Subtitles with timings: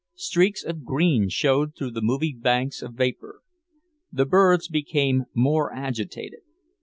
[0.15, 3.41] Streaks of green showed through the moving banks of vapour.
[4.11, 6.39] The birds became more agitated.